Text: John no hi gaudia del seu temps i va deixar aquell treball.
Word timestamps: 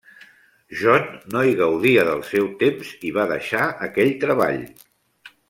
John 0.77 1.03
no 1.35 1.43
hi 1.49 1.53
gaudia 1.59 2.05
del 2.07 2.23
seu 2.31 2.49
temps 2.63 2.95
i 3.11 3.13
va 3.19 3.27
deixar 3.35 3.69
aquell 3.89 4.11
treball. 4.27 4.61